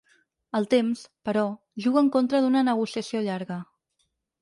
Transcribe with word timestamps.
El 0.59 0.65
temps, 0.71 1.03
però, 1.29 1.45
juga 1.87 2.03
en 2.07 2.11
contra 2.19 2.43
d’una 2.47 2.67
negociació 2.73 3.25
llarga. 3.31 3.63